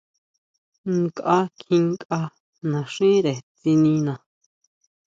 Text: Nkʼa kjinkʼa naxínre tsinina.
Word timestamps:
Nkʼa 0.97 1.37
kjinkʼa 1.59 2.19
naxínre 2.69 3.33
tsinina. 3.59 4.13